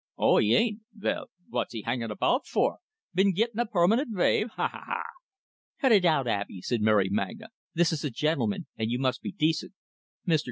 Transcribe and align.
"Oh, 0.17 0.37
he 0.37 0.55
ain't. 0.55 0.79
Vell, 0.95 1.29
vot's 1.47 1.73
he 1.73 1.83
hangin' 1.83 2.09
about 2.09 2.47
for? 2.47 2.79
Been 3.13 3.35
gittin' 3.35 3.59
a 3.59 3.67
permanent 3.67 4.09
vave? 4.17 4.49
Ha, 4.49 4.67
ha, 4.67 4.83
ha!" 4.83 5.03
"Cut 5.79 5.91
it 5.91 6.05
out, 6.05 6.27
Abey," 6.27 6.59
said 6.63 6.81
Mary 6.81 7.07
Magna. 7.09 7.49
"This 7.75 7.93
is 7.93 8.03
a 8.03 8.09
gentleman, 8.09 8.65
and 8.75 8.89
you 8.89 8.97
must 8.97 9.21
be 9.21 9.31
decent. 9.31 9.73
Mr. 10.27 10.39